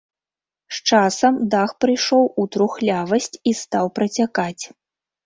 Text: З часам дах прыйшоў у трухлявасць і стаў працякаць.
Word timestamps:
З 0.77 0.79
часам 0.91 1.33
дах 1.55 1.75
прыйшоў 1.85 2.23
у 2.45 2.45
трухлявасць 2.55 3.29
і 3.53 3.55
стаў 3.61 3.91
працякаць. 3.99 4.65